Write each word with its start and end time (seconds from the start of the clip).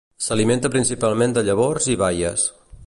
S'alimenta 0.27 0.71
principalment 0.75 1.37
de 1.37 1.45
llavors 1.51 1.91
i 1.97 2.01
baies. 2.05 2.49